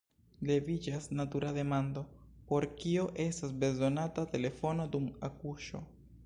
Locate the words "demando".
1.57-2.03